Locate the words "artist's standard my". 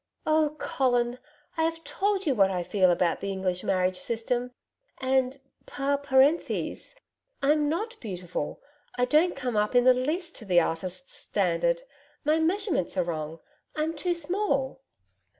10.59-12.39